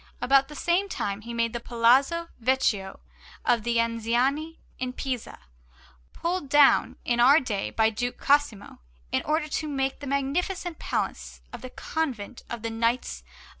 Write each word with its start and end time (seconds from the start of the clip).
About 0.19 0.47
the 0.47 0.55
same 0.55 0.89
time 0.89 1.21
he 1.21 1.31
made 1.31 1.53
the 1.53 1.59
Palazzo 1.59 2.29
Vecchio 2.39 3.01
of 3.45 3.61
the 3.61 3.75
Anziani 3.77 4.57
in 4.79 4.93
Pisa, 4.93 5.37
pulled 6.11 6.49
down 6.49 6.95
in 7.05 7.19
our 7.19 7.39
day 7.39 7.69
by 7.69 7.91
Duke 7.91 8.17
Cosimo, 8.17 8.79
in 9.11 9.21
order 9.25 9.47
to 9.47 9.67
make 9.67 9.99
the 9.99 10.07
magnificent 10.07 10.79
Palace 10.79 11.41
and 11.53 11.75
Convent 11.75 12.41
of 12.49 12.63
the 12.63 12.71
Knights 12.71 13.21
of 13.21 13.27
S. 13.27 13.33